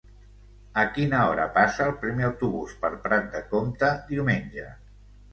A 0.83 0.83
quina 0.93 1.17
hora 1.31 1.43
passa 1.57 1.83
el 1.89 1.91
primer 2.05 2.25
autobús 2.29 2.73
per 2.85 2.91
Prat 3.03 3.27
de 3.35 3.41
Comte 3.51 3.91
diumenge? 4.07 4.65